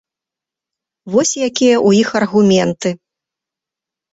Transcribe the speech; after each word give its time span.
Вось 1.15 1.35
якія 1.49 1.75
ў 1.75 1.89
іх 2.01 2.09
аргументы. 2.21 2.89